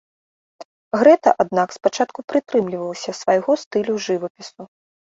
Грэта, 1.01 1.29
аднак, 1.43 1.77
спачатку 1.79 2.19
прытрымлівалася 2.35 3.11
свайго 3.21 3.51
стылю 3.69 3.93
жывапісу. 4.11 4.61